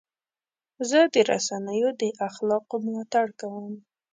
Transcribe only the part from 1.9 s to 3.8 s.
د اخلاقو ملاتړ کوم.